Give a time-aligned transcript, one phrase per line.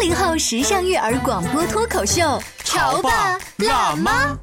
[0.00, 2.22] 八零后时尚育儿广播脱口秀，
[2.64, 4.34] 潮爸辣妈。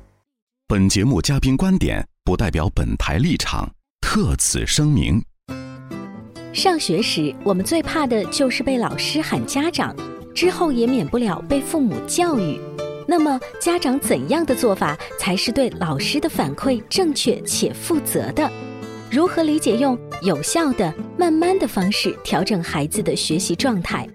[0.67, 3.67] 本节目嘉宾观点不代表本台立场，
[3.99, 5.20] 特此声明。
[6.53, 9.95] 上学时，我们最怕的就是被老师喊家长，
[10.35, 12.61] 之后也免不了被父母教育。
[13.08, 18.47] 那么，家长怎样的做法才是对老师的反馈正确且负责的？
[19.09, 24.08] 如何理解用有效的、慢慢的方式调整孩子的学习状态？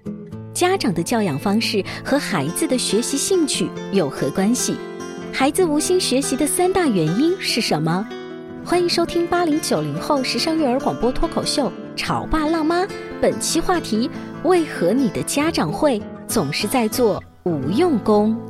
[0.62, 4.77] 家长的教养方式和孩子的学习兴趣有何关系？
[5.33, 8.07] 孩子无心学习的三大原因是什么？
[8.65, 12.85] 欢迎收听八零九零后时尚育儿广播脱口秀《潮爸辣妈》，
[13.21, 14.09] 本期话题：
[14.45, 18.41] 为何你的家长会总是在做无用功？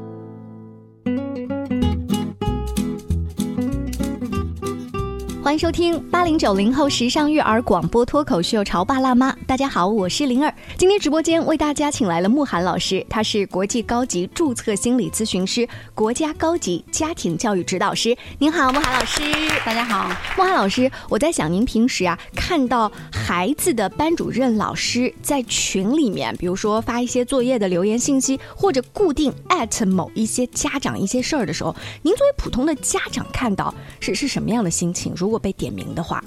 [5.42, 9.32] 欢迎收听八零九零后时尚育儿广播脱口秀《潮爸辣妈》。
[9.44, 10.54] 大家好，我是灵儿。
[10.78, 18.16] 今天直播间为大家请来了慕寒老师，他是国际高级注册心理咨询师、国家高级家庭教育指导师。
[18.38, 19.20] 您好，慕寒老师。
[19.66, 35.12] 大家好，慕寒老师，我在想，您平时啊看到孩子的班主任老师在群里面，比如说发一些作业的留言信息，或者固定艾特某一些家长一些事儿的时候，您作为普通的家长看到是是什么样的心情？
[35.16, 36.22] 如果被点名的话，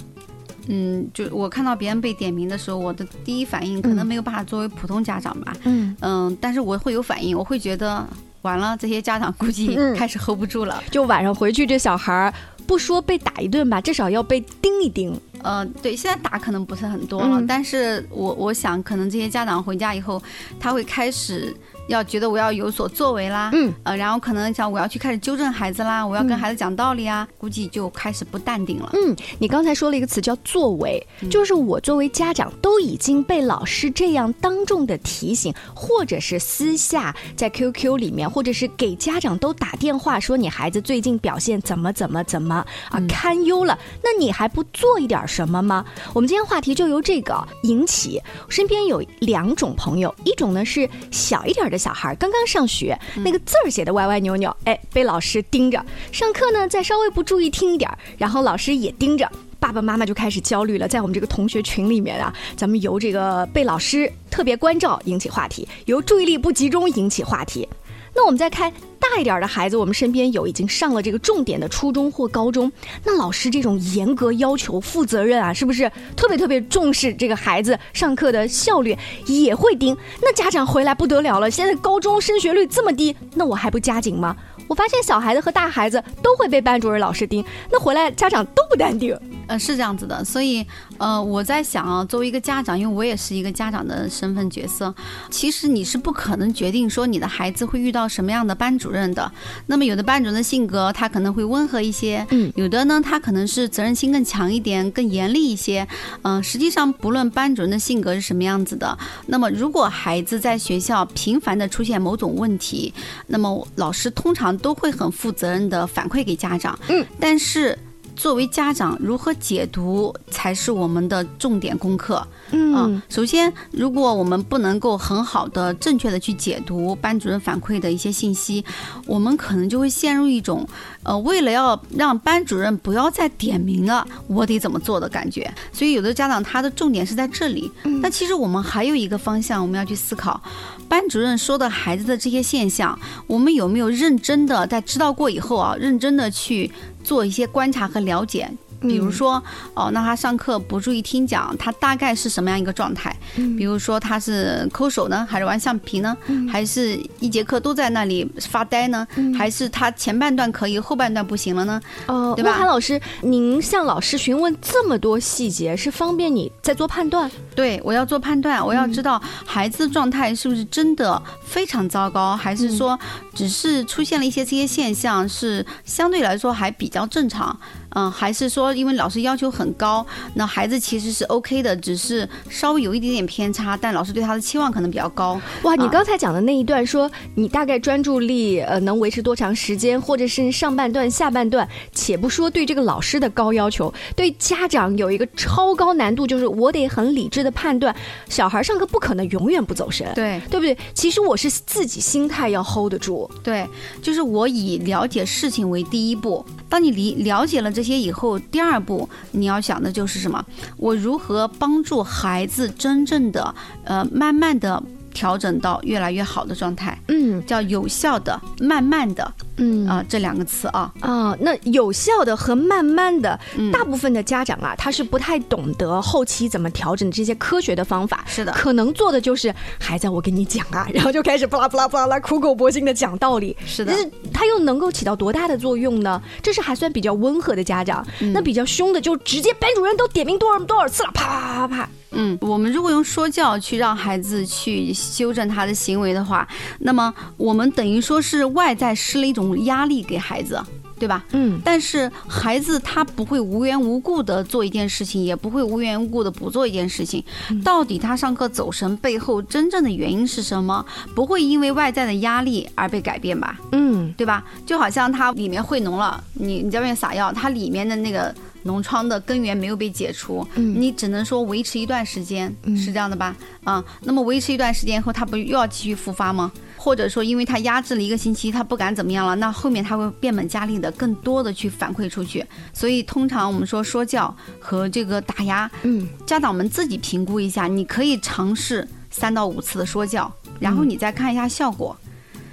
[0.66, 5.96] 嗯，就我看到别人被点名的时候，我的第一反应可能没有办法作为普通家长吧，嗯。
[6.00, 8.04] 嗯，但是我会有反应，我会觉得
[8.42, 12.34] 完了，这些家长估计开始 hold 不住了，就晚上回去这小孩儿
[12.66, 15.18] 不说被打一顿吧，至少要被盯一盯。
[15.42, 20.20] 呃，对，现在打可能不是很多了，但是我我想可能这些家长回家以后，
[20.58, 21.56] 他会开始。
[21.88, 28.90] 要觉得我要有所作为啦，嗯，呃，然后可能想我要去开始纠正孩子啦，我要跟孩子讲道理啊，估计就开始不淡定了。
[28.94, 45.84] 嗯，你刚才说了一个词叫作为，就是我作为家长都已经被老师这样当众的提醒，或者是私下在 QQ 里面，或者是给家长都打电话说你孩子最近表现怎么怎么怎么啊堪忧了，那你还不做一点什么吗？
[46.12, 51.75] 我们今天话题就由这个引起，身边有两种朋友，一种呢是小一点的。
[51.76, 55.84] 小孩刚刚上学，那个字儿写的歪歪扭扭，哎，被老师盯着。
[56.12, 60.88] 上课呢，再稍微不注意听一点，然后老师也盯着，爸爸妈妈就开始焦虑了。
[60.88, 67.68] 在我们这个同学群里面啊，咱们由这个被老师特别关照引起话题，由注意力不集中引起话题。
[68.16, 72.72] 那我们再看大一点的孩子，我们身边有已经上了这个重点的初中或高中，
[73.04, 78.96] 那老师这种严格要求、负责任啊，是不是特别特别重视这个孩子上课的效率，
[79.26, 79.96] 也会盯？
[80.22, 84.34] 那家长回来不得了了，现在高中升学率这么低，那我还不加紧吗？
[84.66, 89.16] 我发现小孩子和大孩子都会被班主任老师盯，那回来家长都不淡定。
[89.46, 90.66] 呃，是这样子的，所以
[90.98, 94.94] 呃，我在想啊，作为一个家长，因为我也是一个家长的身份角色，
[95.30, 99.30] 其实你是不可能决定说你的孩子会遇到什么样的班主任的。
[99.66, 105.86] 那么有的班主任的性格他可能会温和一些，嗯，有的呢他可能是责任心更强一点，更严厉一些。
[106.22, 112.92] 嗯，实际上不论班主任的性格是什么样子的，那么如果孩子在学校频繁的出现某种问题，
[113.28, 117.78] 那么老师通常都会很负责任的反馈给家长，嗯，但是。
[118.16, 122.26] 作为家长，如何解读才是我们的重点功课。
[122.50, 128.64] 嗯，首先，如果我们不能够很好的、正确的去解读班主任反馈的一些信息，
[129.06, 130.66] 我们可能就会陷入一种，
[131.02, 135.52] 呃，为了要让班主任不要再点名了，我得怎么做的感觉。
[135.72, 137.70] 所以，有的家长他的重点是在这里。
[138.00, 140.40] 那其实我们还有一个方向，我们要去思考，
[140.88, 146.70] 班主任说的孩子的这些现象，我们有没有认真的在知道过以后啊，认真的去
[147.06, 148.50] 做一些观察和了解。
[148.82, 149.42] 比如说，
[149.72, 153.16] 哦，那他上课不注意听讲，他大概是什么样一个状态？
[153.56, 156.14] 比如说他是抠手呢，还是玩橡皮呢？
[156.52, 159.08] 还是一节课都在那里发呆呢？
[159.36, 161.80] 还是他前半段可以，后半段不行了呢？
[162.06, 162.52] 哦，对吧？
[162.52, 167.30] 韩老师，您向老师询问这么多细节，是方便你在做判断？
[167.56, 172.96] 对，我要做判断，我要知道孩子状态是不是真的非常糟糕，还是说
[173.34, 177.58] 只是出现了一些这些现象，是相对来说还比较正常。
[177.98, 185.40] 嗯，还是说因为老师要求很高，那孩子其实是 OK 的，只是稍微有一点点偏差，但老师对他的期望可能比较高。
[185.62, 197.94] 哇，你啊刚才讲的那一段说，你大概专注力呃能维持多长时间，或者是上半段、下半段，且不说对这个老师的高要求，对家长有一个超高难度，就是我得很理智的判断，
[198.28, 200.76] 小孩上课不可能永远不走神，对对不对？
[200.92, 203.66] 其实我是自己心态要 hold 得住，对，
[204.02, 206.44] 就是我以了解事情为第一步。
[206.68, 210.44] 当你理了解了这些以后，第二步你要想的就是什么？
[210.76, 213.54] 我如何帮助孩子真正的
[213.84, 214.82] 呃，慢慢的
[215.16, 220.92] 调整到越来越好的状态，嗯叫有效的、慢慢的嗯啊、这两个词啊。
[221.00, 228.22] 啊，那有效的和慢慢的，嗯大部分的家长啊，他是不太懂得后期怎么调整这些科学的方法。
[228.26, 233.56] 是的可能做的就是孩子，我跟你讲啊， 然后就开始巴拉巴拉巴拉苦口婆心的讲道理。
[233.64, 236.20] 是的但是他又能够起到多大的作用呢？
[236.42, 241.88] 这是还算比较温和的家长，嗯那比较凶的就直接班主任都点名多少多少次了，啪啪啪啪啪。
[242.16, 246.46] 嗯，我们如果用说教去让孩子去修正他的行为的话，
[246.80, 250.60] 那么我们等于说是外在施了一种压力给孩子，
[250.98, 251.22] 对吧？
[251.32, 257.22] 嗯但是孩子他不会无缘无故的做一件事情，也不会无缘无故的不做一件事情。
[257.62, 260.84] 到底他上课走神背后真正的原因是什么？
[261.14, 263.58] 不会因为外在的压力而被改变吧？
[263.72, 264.42] 嗯对吧？
[264.64, 268.34] 就好像它里面会脓了，你你在外面撒药，它里面的那个
[268.66, 273.36] 脓疮的根源没有被解除，嗯你只能说维持一段时间，嗯是这样的吧？
[273.64, 276.50] 啊，那么维持一段时间以后，它不又要继续复发吗？
[276.76, 282.44] 或者说，因为它压制了一个星期，它不敢怎么样了，那后面它会变本加厉的更多的去反馈出去。
[282.72, 291.96] 所以，通常我们说说教和这个打压，嗯家长们自己评估一下，你可以尝试三到五次的说教，然后你再看一下效果。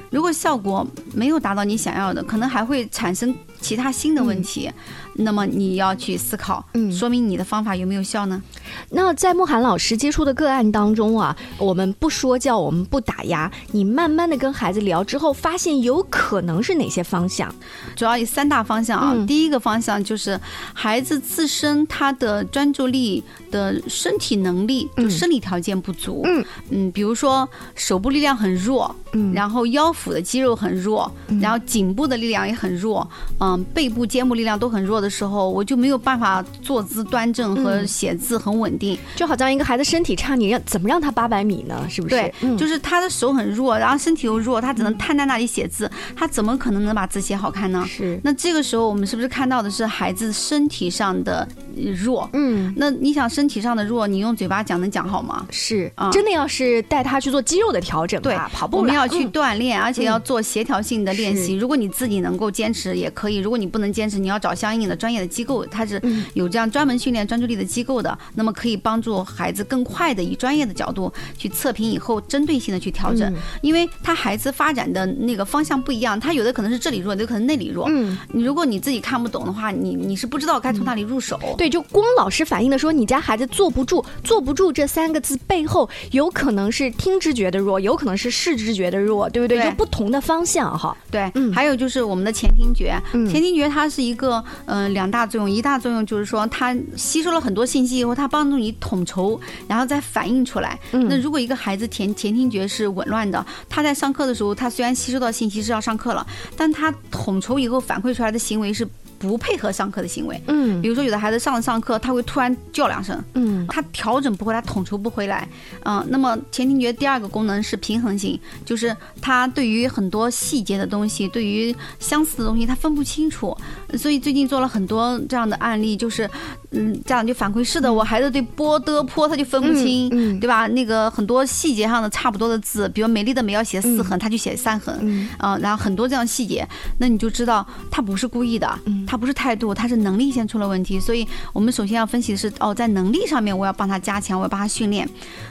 [0.10, 4.70] 如果效果没有达到你想要的，可能还会产生其他新的问题，
[5.16, 8.42] 那么你要去思考，嗯说明你的方法有没有效呢？
[8.90, 17.54] 那在慕寒老师接触的个案当中啊，我们不说教，我们不打压，你慢慢的跟孩子聊之后，发现有可能是哪些方向？
[17.96, 19.14] 主要有三大方向啊。
[19.16, 20.38] 嗯第一个方向就是
[20.74, 26.22] 孩子自身他的专注力的身体能力，就嗯生理条件不足。
[26.26, 31.10] 嗯嗯，比如说手部力量很弱，嗯然后腰腹的肌肉很弱，
[31.42, 38.98] 然后颈部的力量也很弱，嗯，背部、肩部力量都很弱的时候，我就没有办法坐姿端正和嗯写字很稳定。
[39.16, 41.86] 就好像一个孩子身体差，你让怎么让他八百米呢？
[41.90, 42.16] 是不是？
[42.16, 47.86] 对，嗯就是他的手很弱，然后身体又弱，他只能瘫在那里写字，他怎么可能能把字写好看呢？
[47.88, 52.30] 是，那这个时候，我们是不是看到的是孩子身体上的呃弱？
[52.34, 52.74] 嗯。
[52.76, 55.46] 那你想身体上的弱，你用嘴巴讲能讲好吗？
[55.52, 61.54] 是，啊真的要是带他去做肌肉的调整对啊，跑步我们要去锻炼，而且要做协调性的练习。
[61.54, 73.32] 是如果你自己能够坚持，也可以；如果你不能坚持，你要找相应的专业的机构，它是嗯有这样专门训练专注力的机构的，那么可以帮助孩子更快的以专业的角度去测评以后，针对性的去调整。
[73.32, 77.86] 嗯因为他孩子发展的那个方向不一样，他有的可能是这里弱，有的可能那里弱。
[77.90, 81.40] 嗯，你如果你自己看不懂的话，你你是不知道该从哪里入手。
[81.58, 89.58] 对，就光老师反映的说你家孩子坐不住，坐不住这三个字背后，有可能是听知觉的弱，有可能是视知觉的弱，对不对？
[89.58, 90.96] 对就不同的方向哈。
[91.10, 100.80] 对，嗯还有就是我们的前庭觉，嗯前庭觉它是一个呃两大作用，一大作用就是说它吸收了很多信息以后，它帮助你统筹，然后再反映出来。
[100.92, 106.24] 嗯那如果一个孩子前前听觉是紊乱的，他在上课的时候，他虽然吸收到信息是要上课了，
[106.56, 108.88] 但他统筹以后反馈出来的行为是
[109.28, 110.42] 不配合上课的行为。
[110.48, 110.82] 嗯。
[110.82, 113.66] 比如说有的孩子上着上课，他会突然叫两声，嗯。
[113.68, 115.48] 他调整不回来，统筹不回来，
[115.84, 123.56] 嗯、那么前庭觉第二个功能是平衡性，就是他对于很多细节的东西，对于相似的东西，他分不清楚，
[123.98, 126.30] 所以最近做了很多这样的案例，就是，
[126.72, 130.68] 嗯，家长就反馈是的，我孩子对波的坡他就分不清，嗯对吧？
[130.68, 135.30] 那个很多细节上的差不多的字，比如美丽的美要写四横，他就写三横，嗯。
[135.38, 136.68] 啊、然后很多这样细节，
[137.00, 141.00] 那你就知道他不是故意的，嗯他不是态度，他是能力先出了问题。
[141.00, 145.08] 所以我们首先要分析的是，哦，在能力上面我要帮他加强，我要帮他训练，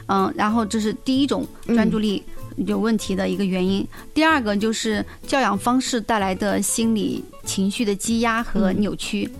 [0.07, 2.21] 嗯，然后这是第一种专注力
[2.57, 3.87] 有问题的一个原因。
[4.13, 9.31] 第二个就是教养方式带来的心理情绪的积压和扭曲，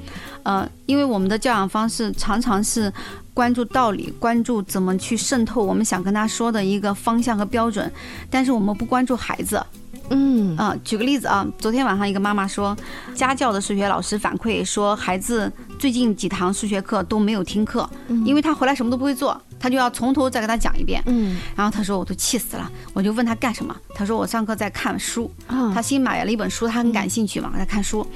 [0.45, 2.93] 呃，因为我们的教养方式常常是。
[3.35, 7.91] 关注道理，关注怎么去渗透我们想跟他说的一个方向和标准，
[8.29, 9.59] 但是我们不关注孩子，
[10.15, 12.77] 嗯啊、举个例子啊，昨天晚上一个妈妈说，
[13.15, 17.89] 家教的数学老师反馈说，孩子最近几堂数学课都没有听课，
[18.25, 21.03] 因为他回来什么都不会做，他就要从头再给他讲一遍。
[21.07, 28.07] 嗯然后他说我都气死了，我就问他干什么，他说我上课在看书，啊他新买了一本书，他很感兴趣嘛，在看书。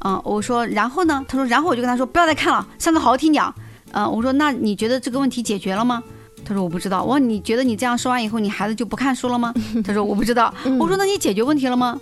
[0.00, 1.24] 嗯，我说然后呢？
[1.28, 3.54] 他说然后我就跟他说不要再看了，上课好好听讲。
[3.92, 6.02] 嗯，我说那你觉得这个问题解决了吗？
[6.44, 7.02] 他说我不知道。
[7.02, 9.52] 我说你觉得你这样说完以后，你孩子就不看书了吗？
[9.84, 10.52] 他说我不知道。
[10.78, 12.00] 我说那你解决问题了吗？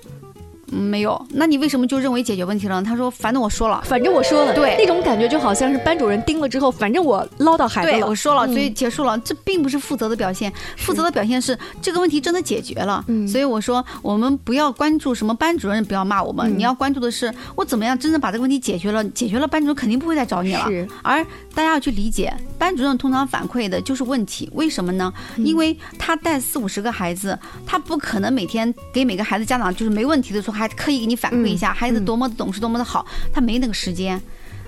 [0.73, 1.27] 嗯，没有。
[1.31, 2.87] 那你为什么就认为解决问题了呢？
[2.87, 3.83] 他说反正我说了。
[3.85, 8.15] 反正我说了，对那种感觉就好像是班主任盯了之后，反正我唠到孩子对，了我。
[8.15, 9.19] 说了，嗯所以结束了。
[9.19, 13.05] 这并不是负责的表现，负责的表现是这个问题真的解决了。
[13.09, 19.03] 嗯所以我说，我们不要关注什么班主任不要骂我们，嗯你要关注的是我怎么样真正把这个问题解决了。
[19.11, 20.65] 解决了，班主任肯定不会再找你了。
[20.69, 21.25] 是，而
[21.55, 25.13] 大家要去理解，班主任通常反馈的就是问题，为什么呢？
[25.37, 27.37] 嗯因为他带四五十个孩子，
[27.67, 34.21] 他不可能每天给每个孩子家长就是没问题的时候还刻意给你反馈一下、孩子多么的懂事，多么的好，他没那个时间。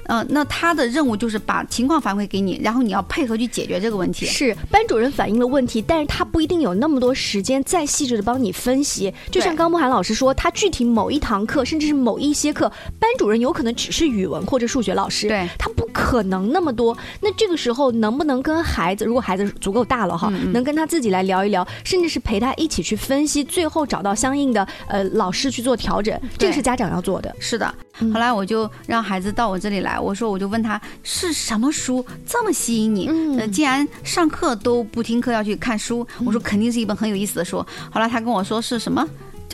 [0.07, 4.27] 嗯、那他的任务就是把情况反馈给你，然后你要配合去解决这个问题。
[4.27, 9.13] 是班主任反映了问题，但是他不一定有那么多时间再细致的帮你分析。
[9.31, 16.97] 就像对刚慕涵老师说，他具体某一堂课，甚至是某一些课，班主任有可能只是语文或者数学老师，对他不可能那么多。
[17.21, 27.35] 那这个时候能不能跟孩子，如果孩子足够大了哈，嗯嗯能跟他自己来聊一聊，甚至是陪他一起去分析，最后找到相应的呃老师去做调整，这个是家长要做的。
[27.39, 33.09] 是的，嗯后来我就让孩子到我这里来，我说我就问他是什么书这么吸引你？
[33.09, 37.65] 嗯呃，既然上课都不听课要去看书，我说肯定是一本很有意思的书。
[37.91, 39.07] 后来他跟我说是什么？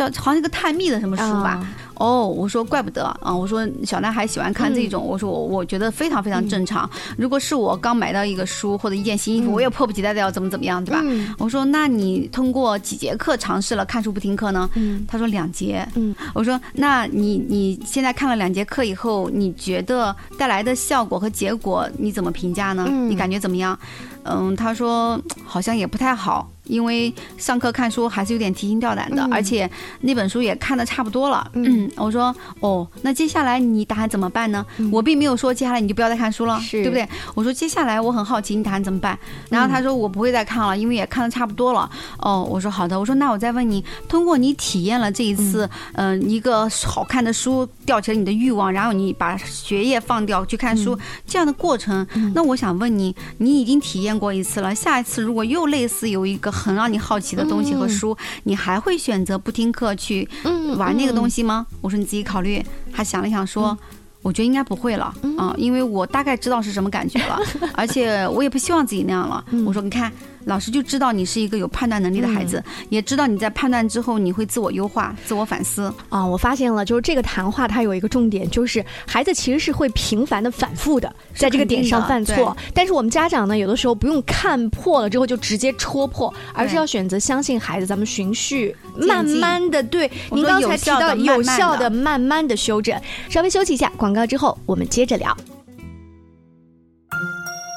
[0.08, 1.50] 叫好像一个探秘的什么书吧？
[1.50, 1.68] 啊
[2.00, 3.36] 哦，我说怪不得啊！
[3.36, 6.88] 我说小男孩喜欢看这种，我说我我觉得非常非常正常。
[7.18, 11.02] 如果是我刚买到一个书或者一件新衣服，我也迫不及待的要怎么怎么样，对吧？
[11.04, 14.66] 嗯我说那你通过几节课尝试了看书不听课呢？
[14.76, 15.86] 嗯他说两节。
[15.94, 22.86] 嗯，我说那你你现在看了两节课以后，你觉得带来的效果和结果你怎么评价呢？
[22.88, 23.78] 嗯你感觉怎么样？
[24.24, 29.68] 嗯，他说好像也不太好，因为上课看书还是有点提心吊胆的，嗯而且
[30.00, 31.48] 那本书也看的差不多了。
[31.54, 34.64] 嗯嗯，我说哦，那接下来你打算怎么办呢？
[34.92, 37.08] 我并没有说接下来你就不要再看书了，对不对？
[37.34, 39.18] 我说接下来我很好奇你打算怎么办？
[39.48, 41.90] 然后他说我不会再看了，因为也看的差不多了。
[42.18, 61.30] 哦，我说好的，我说那我再问你，通过你体验了这一次，嗯、一个好看的书吊起了你的欲望，然后你把学业放掉去看书、这样的过程，那我想问你，你已经体验过一次了，下一次如果又类似有一个很让你好奇的东西和书，你还会选择不听课去嗯玩那个东西。
[61.30, 61.64] 西吗？
[61.80, 62.60] 我说你自己考虑。
[62.92, 63.76] 他想了想说。
[64.22, 67.40] 我觉得应该不会了啊、因为我大概知道是什么感觉了，
[67.72, 69.42] 而且我也不希望自己那样了。
[69.64, 70.12] 我说，你看，
[70.44, 75.92] 老师就知道你是一个有判断能力的孩子，也知道你在判断之后你会自我优化、自我反思。
[76.08, 95.36] 啊，我发现了，就是这个谈话它有一个重点，就是孩子其实是会频繁的反复的在这个点上犯错，但是我们家长呢，有的时候不用看破了之后就直接戳破，而是要选择相信孩子，咱们循序慢慢的，对，您刚才提到有效的慢慢的修正，稍微休息一下，广告之后我们接着聊。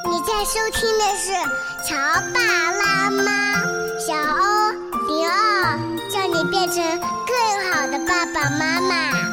[0.06, 1.32] 你在收听的是
[1.86, 1.98] 《乔
[2.34, 2.40] 爸
[2.72, 3.24] 拉妈》，
[4.00, 4.72] 小欧
[5.06, 5.78] 零二，
[6.10, 6.82] 叫你变成
[7.28, 7.36] 更
[7.74, 9.33] 好的爸爸妈妈。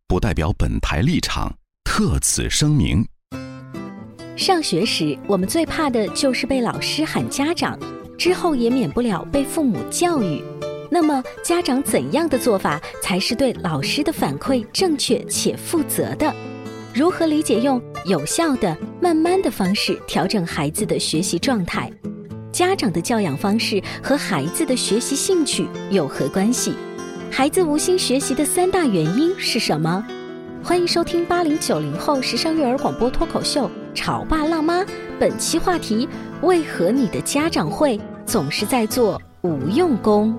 [0.11, 3.07] 不代表本台立场，特此声明。
[4.35, 7.79] 上学时，我们最怕的就是被老师喊家长，
[8.17, 10.43] 之后也免不了被父母教育。
[10.89, 16.35] 那么，家长怎样的做法才是对老师的反馈正确且负责的？
[16.93, 21.89] 如何理解用有效的、慢慢的方式调整孩子的学习状态？
[22.51, 26.73] 家长的教养方式和孩子的学习兴趣有何关系？
[27.33, 30.05] 孩子无心学习的三大原因是什么？
[30.61, 34.81] 欢迎收听八零九零后时尚育儿广播脱口秀《潮爸辣妈》，
[35.17, 36.07] 本期话题：
[36.41, 40.35] 为何你的家长会总是在做无用功？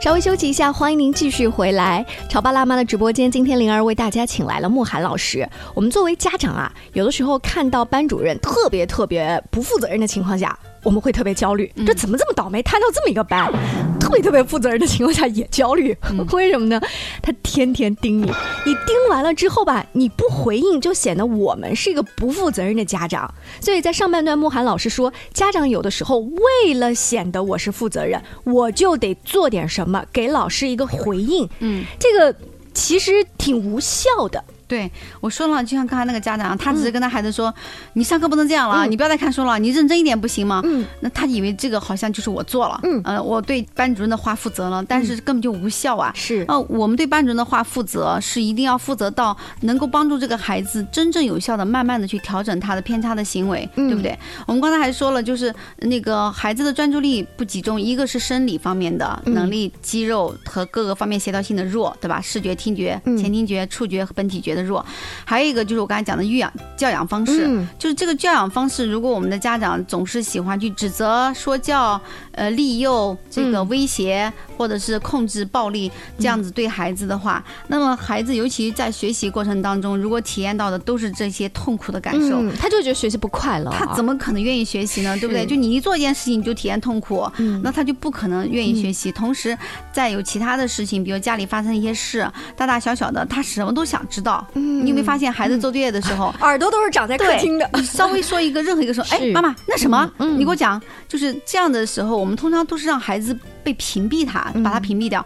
[0.00, 2.02] 稍稍微休息一下，欢迎您继续回来。
[2.30, 5.46] 潮爸辣妈的直播间，今天灵儿为大家请来了慕寒老师。
[5.74, 11.70] 我们作为家长啊，有的时候看到班主任特别特别不负责任的情况下，我们会特别焦虑。
[11.86, 13.52] 这怎么这么倒霉，摊到这么一个班？
[14.00, 15.94] 特别特别负责任的情况下也焦虑，
[16.32, 16.80] 为什么呢？
[17.20, 18.24] 他天天盯你，
[18.64, 23.34] 你盯完了之后吧，你不回应，就显得我们是一个不负责任的家长。
[23.60, 31.46] 所以在上半段，慕寒老师说，家长有的时候为了显得我是负责任，我就得做点什么，给老师一个回应。
[31.58, 32.34] 嗯，这个
[32.72, 34.42] 其实挺无效的。
[34.68, 34.88] 对
[35.20, 37.52] 我说了，就像刚才那个家长，他只是跟他孩子说
[37.94, 46.12] ：“你上课不能这样了，你不要再看书了，你认真一点不行吗？”嗯，那他以为这个好像就是我做了，嗯，呃，我对班主任的话负责了，但是根本就无效啊。
[46.14, 54.18] 是，呃，我们对班主任的话负责，是一定要负责到能够帮助这个孩子真正有效的、慢慢的去调整他的偏差的行为，对不对？
[54.46, 62.20] 我们刚才还说了，就是那个孩子的专注力不集中，一个是生理方面的能力、肌肉和各个方面协调性的弱，对吧？
[62.20, 64.84] 视觉、听觉、前听觉、触觉和本体觉的弱，
[65.24, 67.48] 还有一个就是我刚才讲的育养教养方式，
[67.78, 72.00] 就是这个教养方式，如果我们的家长总是喜欢去指责、说教、
[72.32, 85.16] 呃利诱、这个威胁或者是控制、暴力这样子对孩子的话，那么孩子尤其在学习过程当中，如果体验到的都是这些痛苦的感受，他就觉得学习不快乐，他怎么可能愿意学习呢？
[85.18, 85.46] 对不对？
[85.46, 87.30] 就你一做一件事情你就体验痛苦，
[87.62, 89.12] 那他就不可能愿意学习。
[89.12, 89.56] 同时，
[89.92, 94.46] 再有其他的事情，比如家里发生一些事，大大小小的，他什么都想知道。
[94.54, 97.68] 你有没有发现，孩子做作业的时候，耳朵都是长在客厅的？
[97.74, 105.24] 你稍微说一个任何一个说， 哎，妈妈，那什么，你给我讲，就是这样的时候，我们通常都是让孩子被屏蔽他，把他屏蔽掉。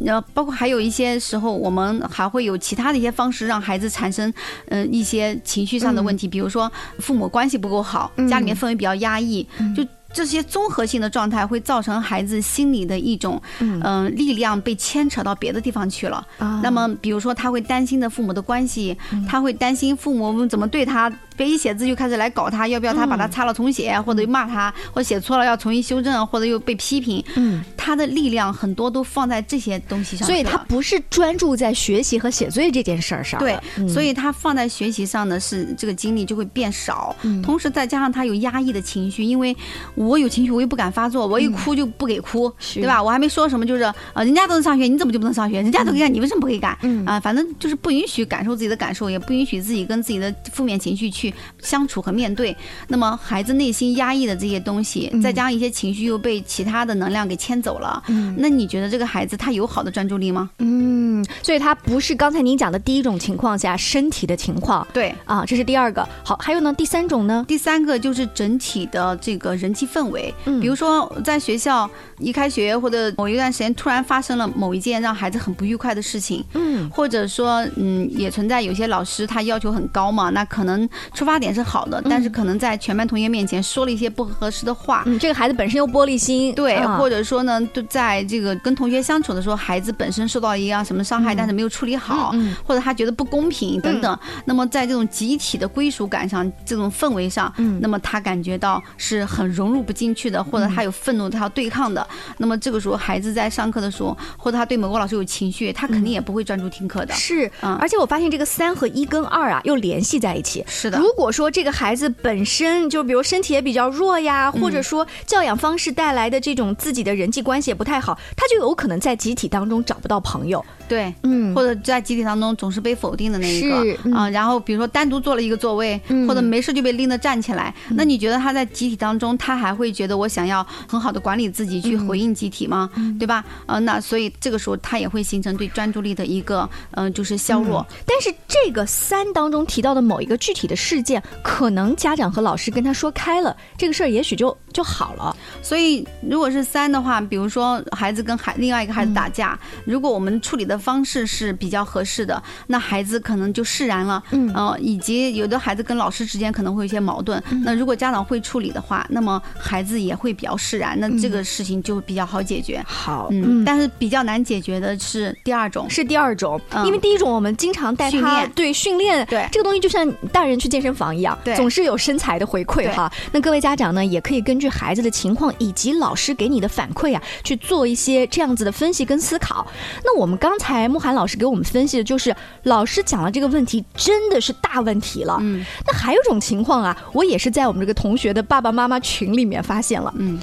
[0.00, 4.32] 那包括还有一些时候，我们还会有其他的一些方式，让孩子产生
[4.68, 6.70] 嗯一些情绪上的问题，比如说
[7.00, 9.46] 父母关系不够好，家里面氛围比较压抑，
[9.76, 9.84] 就。
[10.12, 16.26] 这些综合性的状态会造成孩子心里的一种嗯力量被牵扯到别的地方去了。
[16.62, 18.96] 那么，比如说他会担心的父母的关系，
[19.28, 27.22] 他会担心父母怎么对他，别一写字就开始来搞他，要不要他把他擦了重写，或者骂他，或者写错了要重新修正，或者又被批评。
[27.36, 33.38] 嗯，他的力量很多都放在这些东西上，所以他不是专注在学习和写作业这件事儿上。
[33.38, 37.14] 对，所以他放在学习上呢，是这个精力就会变少。
[37.42, 39.54] 同时再加上他有压抑的情绪，因为。
[39.98, 43.02] 我有情绪，我又不敢发作，我一哭就不给哭，对吧？
[43.02, 43.82] 我还没说什么，就是
[44.14, 45.56] 呃，人家都能上学，你怎么就不能上学？
[45.60, 46.78] 人家都可以干，你为什么不可以干？
[47.04, 52.56] 啊，反正就是不允许感受自己的感受，也不允许自己跟自己的负面情绪去相处和面对。
[52.86, 60.48] 那么孩子内心压抑的这些东西，再加上一些情绪又被其他的能量给牵走了，嗯那你觉得这个孩子他有好的专注力吗？
[60.58, 66.08] 嗯，所以他不是刚才您讲的第一种情况下身体的情况，对啊，这是第二个。
[66.22, 67.44] 好，还有呢，第三种呢？
[67.48, 69.87] 第三个就是整体的这个人际。
[69.92, 99.77] 氛围，比如说在学校一开学或者某一段时间突然发生了某一件让孩子很不愉快的事情，嗯，或者说嗯也存在有些老师他要求很高嘛，那可能出发点是好的，但是可能在全班同学面前说了一些不合适的话，嗯，这个孩子本身又玻璃心，对，或者说呢，就在这个跟同学相处的时候，孩子本身受到一样什么伤害，但是没有处理好，或者他觉得不公平等等，那么在这种集体的归属感上，这种氛围上，嗯，那么他感觉到是很融入。
[99.82, 102.06] 不进去的，或者他有愤怒，他要对抗的，
[102.38, 107.14] 那么这个时候孩子在上课的时候，或者他对某个老师有情绪，他肯定也不会专注听课的。
[107.14, 110.64] 是，而且我发现这个三和一跟二啊又联系在一起。
[110.66, 120.64] 是的，如果说这个孩子本身就比如身体也比较弱呀，或者说教养方式带来的这种自己的人际关系也不太好，他就有可能在集体当中找不到朋友。
[120.88, 124.28] 对，嗯，或者在集体当中总是被否定的那一个啊。
[124.30, 129.67] 然后比如说单独坐了一个座位，或者没事就被拎着站起来，那你觉得他在集体当中他还？
[129.68, 132.88] 还会觉得我想要很好的管理自己，去回应集体吗？
[133.18, 133.44] 对吧？
[133.66, 137.86] 呃，那所以这个时候他也会形成对专注力的一个嗯，就是削弱。
[138.06, 145.36] 但是这个三当中提到的某一个具体的事件，可能家长和老师跟他说开了，这个事儿也许就就好了。
[145.62, 154.22] 所以如果是三的话，比如说孩子跟孩另外一个孩子打架，如果我们处理的方式是比较合适的，那孩子可能就释然了。
[154.30, 159.42] 嗯，呃，以及有的孩子跟老师之间可能会有一些矛盾，那如果家长会处理的话，那么。
[159.58, 162.82] 孩子也会比较释然，那这个事情就比较好解决。
[162.86, 173.12] 好，嗯，但是比较难解决的是第二种，是第二种，因为第一种我们经常带他对训练，对这个东西就像大人去健身房一样，对，总是有身材的回馈哈。
[173.32, 179.66] 那各位家长呢，也可以根据孩子的情况以及老师给你的反馈啊，去做一些这样子的分析跟思考。
[180.04, 185.36] 那我们刚才慕寒老师给我们分析的就是，老师讲了这个问题真的是大问题了。
[185.40, 189.47] 嗯，那还有种情况啊，我也是在我们这个同学的爸爸妈妈群里。
[189.48, 190.38] 里面发现了，嗯，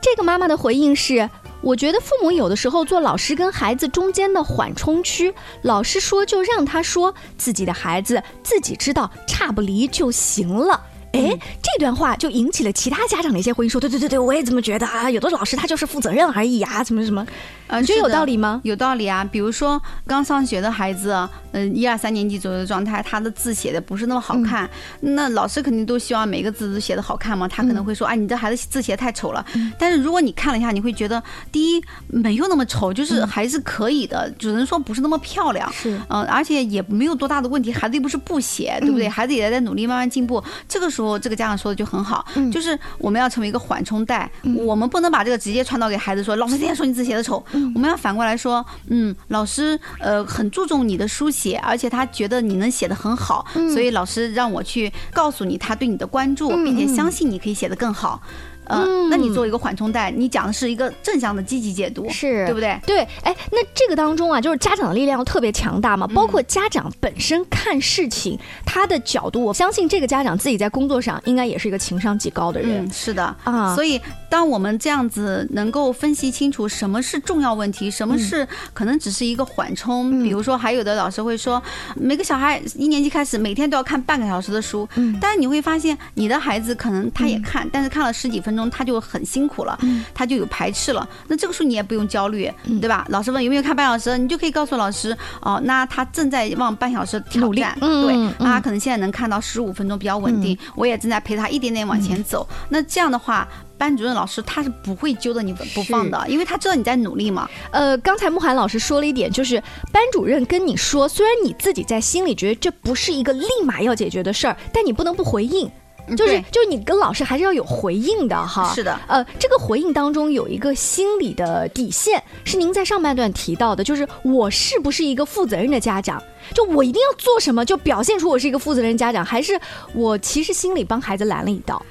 [0.00, 1.28] 这个妈妈的回应是。
[1.62, 10.80] 我觉得父母有的时候做老师跟孩子中间的缓冲区，老师说就让他说，自己的孩子自己知道，差不离就行了。
[11.12, 11.36] 哎，
[11.76, 15.10] 这段话就引起了其他家长的一些回应，说对对对对，我也这么觉得啊。
[15.10, 17.26] 有的老师他就是负责任而已啊，什么什么？
[17.66, 18.62] 呃，你觉得有道理吗？
[18.64, 19.22] 有道理啊。
[19.22, 24.66] 比如说刚上学的孩子，嗯，一二三年级左右的状态，他的字写的不是那么好看，
[25.00, 27.46] 那老师肯定都希望每个字都写的好看嘛。
[27.46, 29.44] 他可能会说，哎，你这孩子字写的太丑了。
[29.78, 35.70] 但是如果你看了一下，你会觉得，第一没有那么丑，就是还是可以的，只能说不是那么漂亮。
[35.74, 39.06] 是，嗯，而且也没有多大的问题，孩子又不是不写，对不对？
[39.06, 40.42] 孩子也在努力，慢慢进步。
[40.66, 58.20] 这个时候，这个家长说的就很好，就是我们要成为一个缓冲带，我们不能把这个直接传导给孩子，说老师天天说你字写的丑，我们要反过来说，嗯，老师呃很注重你的书写，而且他觉得你能写的很好，所以老师让我去告诉你他对你的关注，并且相信你可以写的更好。
[58.68, 62.78] 嗯，那你做一个缓冲带，你讲的是一个正向的积极解读，是对不对？
[62.86, 72.90] 对，哎，那这个当中啊，就是家长的力量特别强大嘛，包括家长本身看事情他的角度，我相信这个家长自己在工作上应该也是一个情商极高的人。
[72.92, 81.62] 是的啊，所以当我们这样子能够分析清楚什么是重要问题，什么是可能只是一个缓冲，比如说还有的老师会说，
[81.94, 84.88] 每个小孩一年级开始每天都要看半个小时的书，
[85.20, 88.56] 但是你会发现你的孩子可能他也看，但是看了十几分。
[88.56, 89.78] 钟他就很辛苦了，
[90.14, 91.06] 他就有排斥了。
[91.28, 93.04] 那这个时候你也不用焦虑，对吧？
[93.10, 102.48] 老师问有没有看半小时，你就可以告诉老师哦，那他正在往半小时挑战，对，他可能现在能看到十五分钟比较稳定，我也正在陪他一点点往前走。
[102.70, 103.46] 那这样的话，
[103.78, 107.48] 班主任老师他是不会揪着你不放的，因为他知道你在努力嘛。
[107.70, 109.62] 呃，刚才慕寒老师说了一点，就是
[109.92, 115.70] 班主任跟你说，虽然你自己在心里觉得这不是一个立马要解决的事儿，但你不能不回应。
[116.16, 126.22] 就是就是你跟老师还是要有回应的哈，是的，呃，这个回应当中有一个心理的底线，是您在上半段提到的，就是我是不是一个负责任的家长？
[126.54, 129.60] 就我一定要做什么就表现出我是一个负责任家长，还是
[129.94, 131.84] 我其实心里帮孩子拦了一道？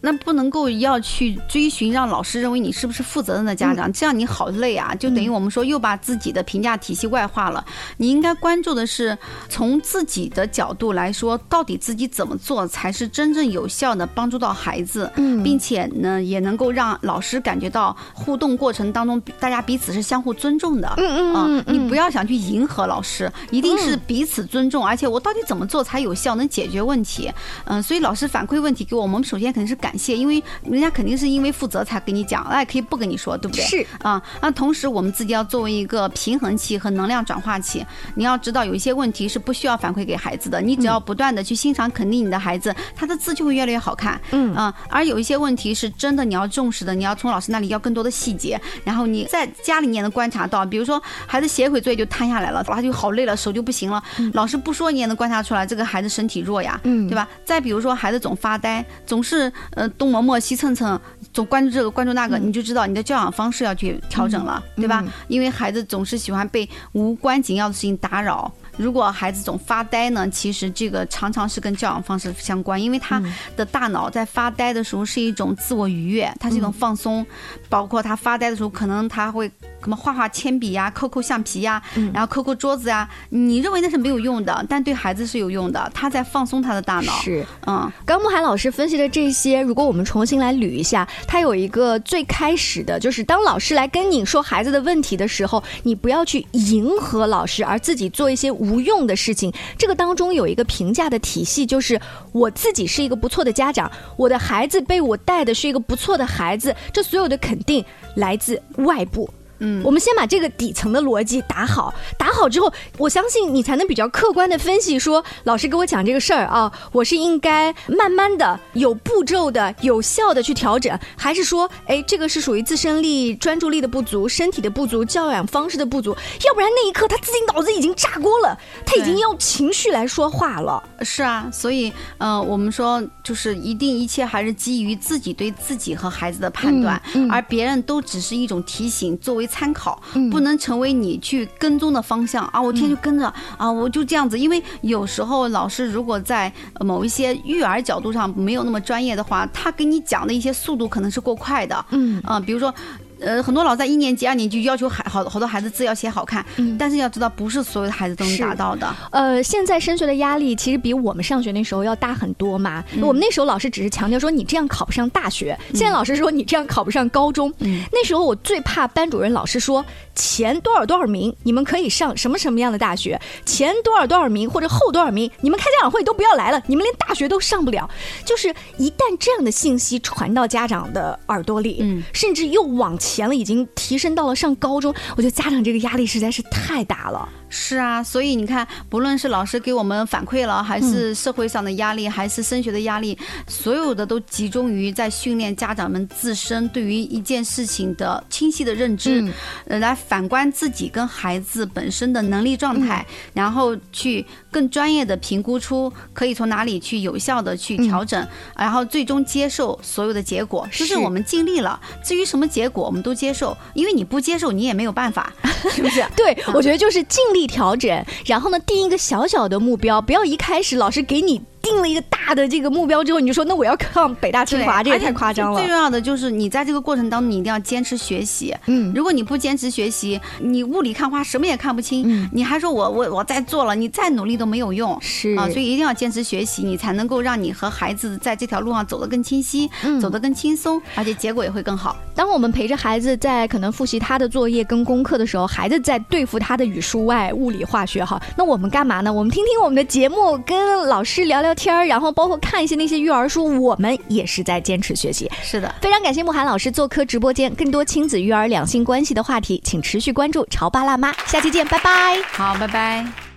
[0.00, 4.94] 那不能够要去追寻让老师认为你是不是负责任的家长，这样你好累啊！
[4.94, 7.64] 就等于我们说又把自己的评价体系外化了。
[7.96, 15.10] 你应该关注的是从自己的角度来说，到底自己怎么做才是真正有效的帮助到孩子，
[15.42, 20.94] 并且呢也能够让老师感觉到互动过程当中大家彼此是相互尊重的。
[20.96, 27.32] 嗯嗯嗯，你不要想去迎合老师，一定是彼此尊重，而且我到底怎么做才有效能解决问题？
[27.64, 29.87] 嗯，所以老师反馈问题给我们，首先肯定是感。
[29.88, 33.64] 感谢，因为人家肯定是因为负责才跟你讲，那也可以不跟你说，对不对？
[33.64, 37.82] 是啊，那同时我们自己要作为一个平衡器和能量转化器，
[38.14, 44.20] 你要知道有一些问题是不需要反馈给孩子的，你只要不断的去欣赏肯定你的孩子，他的字就会越来越好看。
[44.32, 54.02] 嗯啊，而有一些问题是真的你要重视的，你要从老师那里要更多的细节，然后你在家里面能观察到，比如说孩子写一会作业就瘫下来了，他就好累了，手就不行了，
[54.34, 57.26] 老师不说你也能观察出来这个孩子身体弱呀，嗯，对吧？
[57.46, 59.50] 再比如说孩子总发呆，总是。
[59.78, 61.00] 呃，东磨磨西蹭蹭，
[61.32, 65.04] 总关注这个关注那个，你就知道你的教养方式要去调整了，对吧？
[65.28, 68.52] 因为孩子总是喜欢被无关紧要的事情打扰。
[68.78, 73.22] 如果孩子总发呆呢，其实这个常常是跟教养方式相关，因为他
[73.56, 77.26] 的大脑在发呆的时候是一种自我愉悦，它是一种放松。
[77.68, 79.50] 包括他发呆的时候，可能他会。
[79.80, 81.80] 什么画画铅笔呀，抠抠橡皮呀，
[82.12, 87.12] 然后抠抠桌子呀，你认为那是没有用的，但对孩子是有用的，他在放松他的大脑。
[87.20, 99.52] 是，嗯，刚木海老师分析的这些，如果我们重新来捋一下，他有一个最开始的，就是当老师来跟你说孩子的问题的时候，你不要去迎合老师，而自己做一些无用的事情。
[99.76, 102.00] 这个当中有一个评价的体系，就是
[102.32, 109.28] 我自己是一个不错的家长，我的孩子被我带的是一个不错的孩子，这所有的肯定来自外部。
[109.60, 126.16] 嗯，我们先把这个底层的逻辑打好，打好之后，我相信你才能比较客观的分析说，老师给我讲这个事儿啊，我是应该慢慢的、有步骤的、有效的去调整，还是说，哎，这个是属于自身力、专注力的不足、身体的不足、教养方式的不足，
[126.46, 130.80] 要不然那一刻他自己脑子已经炸锅了，他已经用情绪来说话了。
[131.02, 139.47] 是啊，所以，呃，我们说就是一定一切还是基于自己对自己和孩子的判断，而别人都只是一种提醒，作为。
[139.48, 142.62] 参考不能成为你去跟踪的方向啊！
[142.62, 144.38] 我天天就跟着啊，我就这样子。
[144.38, 151.84] 因为有时候老师如果在某一些育儿角度上没有那么专业的话，他给你讲的一些速度可能是过快的。
[151.90, 152.72] 嗯啊，比如说。
[153.20, 158.94] 呃，很多老师在一年级、二年级就要求孩好好多孩子字要写好看，嗯但是要知道，不是所有的孩子都能是达到的。
[159.10, 162.84] 呃，现在升学的压力其实比我们上学那时候要大很多嘛。
[162.94, 167.52] 嗯我们那时候老师只是强调说你这样考不上大学，现在老师说你这样考不上高中。
[167.60, 177.88] 嗯那时候我最怕班主任老师说前多少多少名你们可以上什么什么样的大学，前多少多少名或者后多少名你们开家长会都不要来了，你们连大学都上不了。
[178.24, 187.26] 就是一旦这样的信息传到家长的耳朵里，嗯甚至又往前钱了，已经提升到了上高中，我觉得家长这个压力实在是太大了。
[187.48, 199.32] 是啊，所以你看，不论是老师给我们反馈了，还是社会上的压力，还是升学的压力，所有的都集中于在训练家长们自身对于一件事情的清晰的认知，嗯。
[199.66, 211.78] 呃，来反观自己跟孩子本身的能力状态，然后去更专业的评估出可以从哪里去有效的去调整，然后最终接受所有的结果，就是是我们尽力了。
[212.02, 215.32] 至于什么结果，我们都接受，因为你不接受，你也没有办法，
[215.70, 216.04] 是不是？
[216.16, 225.68] 对，我觉得就是尽力调整，然后呢，定一个小小的目标，不要一开始老师给你定了一个大的这个目标之后，你就说那我要 上北大清华，这也太夸张了最。
[225.68, 228.54] 重要的就是你在这个过程当中，你一定要坚持学习。
[228.66, 232.04] 嗯如果你不坚持学习，你雾里看花，什么也看不清。
[232.06, 234.98] 嗯你还说我我我在做了，你再努力都没有用。
[235.00, 241.96] 是啊，所以一定要坚持学习，你才能够让你和孩子在这条路上走得更清晰，嗯走得更轻松，而且结果也会更好。
[242.14, 249.12] 当我们陪着孩子在可能复习他的作业跟功课的时候，孩子在对付他的语数外、物理、化学哈，那我们干嘛呢？
[249.12, 255.30] 我们听听我们的节目，跟老师聊聊天儿，然后包括看一些那些育儿书，我们也是在坚持学习。
[255.42, 262.22] 是的，非常感谢慕寒老师做客直播间，更多亲子育儿、两性关系的话题，请持续关注潮爸辣妈，下期见，拜拜。
[262.32, 263.27] 好，拜拜。